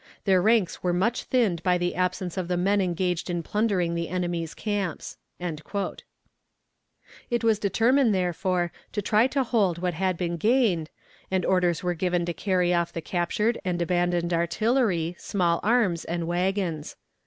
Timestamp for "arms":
15.61-16.03